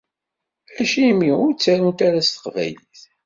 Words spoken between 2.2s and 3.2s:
s teqbaylit?